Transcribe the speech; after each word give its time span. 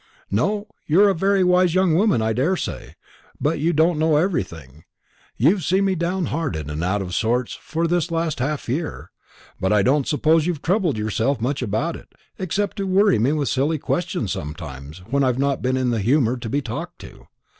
"No; 0.31 0.65
you're 0.87 1.09
a 1.09 1.13
very 1.13 1.43
wise 1.43 1.75
young 1.75 1.93
woman, 1.93 2.23
I 2.23 2.33
daresay; 2.33 2.95
but 3.39 3.59
you 3.59 3.71
don't 3.71 3.99
know 3.99 4.15
everything. 4.17 4.83
You've 5.37 5.63
seen 5.63 5.85
me 5.85 5.93
downhearted 5.93 6.71
and 6.71 6.83
out 6.83 7.03
of 7.03 7.13
sorts 7.13 7.53
for 7.61 7.85
this 7.85 8.09
last 8.09 8.39
half 8.39 8.67
year; 8.67 9.11
but 9.59 9.71
I 9.71 9.83
don't 9.83 10.07
suppose 10.07 10.47
you've 10.47 10.63
troubled 10.63 10.97
yourself 10.97 11.39
much 11.39 11.61
about 11.61 11.95
it, 11.95 12.15
except 12.39 12.77
to 12.77 12.87
worry 12.87 13.19
me 13.19 13.31
with 13.33 13.49
silly 13.49 13.77
questions 13.77 14.31
sometimes, 14.31 15.03
when 15.11 15.23
I've 15.23 15.37
not 15.37 15.61
been 15.61 15.77
in 15.77 15.91
the 15.91 16.01
humour 16.01 16.35
to 16.35 16.49
be 16.49 16.63
talked 16.63 16.97
to. 17.01 17.27